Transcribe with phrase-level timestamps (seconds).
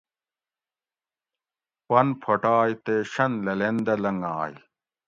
[1.87, 4.55] پن پھوٹائے تے شۤن لھلین دہ لنگائی